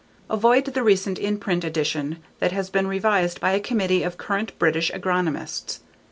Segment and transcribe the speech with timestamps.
[0.31, 4.57] Avoid the recent in print edition that has been revised by a committee of current
[4.57, 5.81] British agronomists.